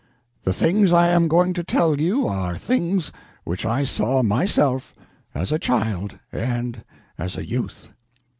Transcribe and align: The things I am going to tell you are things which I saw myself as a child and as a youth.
The 0.45 0.51
things 0.51 0.91
I 0.91 1.09
am 1.09 1.27
going 1.27 1.53
to 1.53 1.63
tell 1.63 2.01
you 2.01 2.27
are 2.27 2.57
things 2.57 3.11
which 3.43 3.67
I 3.67 3.83
saw 3.83 4.23
myself 4.23 4.95
as 5.35 5.51
a 5.51 5.59
child 5.59 6.17
and 6.31 6.83
as 7.19 7.37
a 7.37 7.47
youth. 7.47 7.89